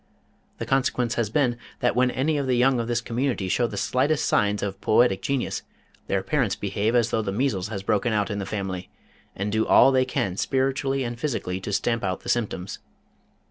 The 0.57 0.65
consequence 0.65 1.13
has 1.13 1.29
been 1.29 1.57
that 1.79 1.95
when 1.95 2.09
any 2.09 2.35
of 2.39 2.47
the 2.47 2.57
young 2.57 2.79
of 2.79 2.87
this 2.87 3.01
community 3.01 3.47
show 3.47 3.67
the 3.67 3.77
slightest 3.77 4.25
signs 4.25 4.63
of 4.63 4.81
poetic 4.81 5.21
genius 5.21 5.61
their 6.07 6.23
parents 6.23 6.55
behave 6.55 6.95
as 6.95 7.11
though 7.11 7.21
the 7.21 7.31
measles 7.31 7.67
had 7.67 7.85
broken 7.85 8.11
out 8.11 8.31
in 8.31 8.39
the 8.39 8.47
family, 8.47 8.89
and 9.35 9.51
do 9.51 9.67
all 9.67 9.91
they 9.91 10.05
can 10.05 10.37
spiritually 10.37 11.03
and 11.03 11.19
physically 11.19 11.59
to 11.61 11.71
stamp 11.71 12.03
out 12.03 12.21
the 12.21 12.29
symptoms. 12.29 12.79